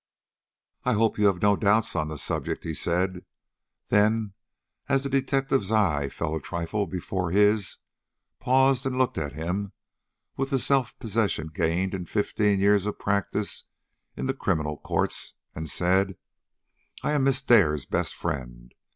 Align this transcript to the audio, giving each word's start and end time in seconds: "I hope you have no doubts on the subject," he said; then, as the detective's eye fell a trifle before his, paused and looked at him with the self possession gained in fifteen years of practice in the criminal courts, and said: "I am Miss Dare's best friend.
"I 0.83 0.93
hope 0.93 1.19
you 1.19 1.27
have 1.27 1.43
no 1.43 1.55
doubts 1.55 1.95
on 1.95 2.07
the 2.07 2.17
subject," 2.17 2.63
he 2.63 2.73
said; 2.73 3.23
then, 3.89 4.33
as 4.89 5.03
the 5.03 5.09
detective's 5.11 5.71
eye 5.71 6.09
fell 6.09 6.33
a 6.35 6.41
trifle 6.41 6.87
before 6.87 7.29
his, 7.29 7.77
paused 8.39 8.87
and 8.87 8.97
looked 8.97 9.19
at 9.19 9.33
him 9.33 9.73
with 10.35 10.49
the 10.49 10.57
self 10.57 10.97
possession 10.97 11.49
gained 11.53 11.93
in 11.93 12.05
fifteen 12.05 12.59
years 12.59 12.87
of 12.87 12.97
practice 12.97 13.65
in 14.17 14.25
the 14.25 14.33
criminal 14.33 14.79
courts, 14.79 15.35
and 15.53 15.69
said: 15.69 16.17
"I 17.03 17.11
am 17.11 17.23
Miss 17.25 17.43
Dare's 17.43 17.85
best 17.85 18.15
friend. 18.15 18.73